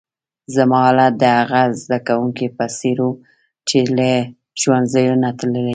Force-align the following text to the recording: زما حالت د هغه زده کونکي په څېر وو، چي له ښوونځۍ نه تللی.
زما 0.55 0.77
حالت 0.87 1.13
د 1.21 1.23
هغه 1.37 1.61
زده 1.81 1.99
کونکي 2.07 2.47
په 2.57 2.65
څېر 2.77 2.97
وو، 3.03 3.19
چي 3.67 3.79
له 3.97 4.11
ښوونځۍ 4.59 5.05
نه 5.23 5.29
تللی. 5.37 5.69